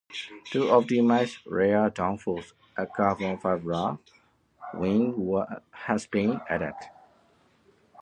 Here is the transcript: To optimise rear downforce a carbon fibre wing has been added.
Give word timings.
To 0.45 0.63
optimise 0.63 1.37
rear 1.45 1.91
downforce 1.91 2.53
a 2.75 2.87
carbon 2.87 3.37
fibre 3.37 3.99
wing 4.73 5.43
has 5.85 6.07
been 6.07 6.41
added. 6.49 6.73